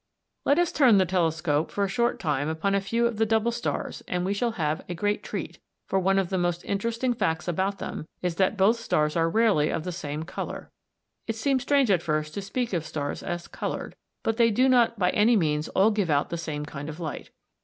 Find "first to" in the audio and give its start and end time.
12.01-12.41